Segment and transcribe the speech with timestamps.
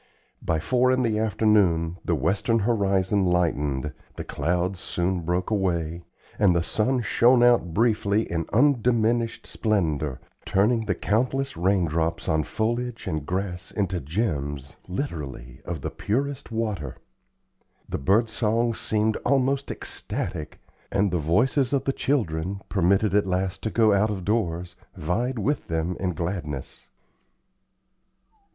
[0.41, 6.01] By four in the afternoon the western horizon lightened, the clouds soon broke away,
[6.39, 13.05] and the sun shone out briefly in undiminished splendor, turning the countless raindrops on foliage
[13.05, 16.97] and grass into gems, literally, of the purest water.
[17.87, 20.57] The bird songs seemed almost ecstatic,
[20.91, 25.37] and the voices of the children, permitted at last to go out of doors, vied
[25.37, 26.87] with them in gladness.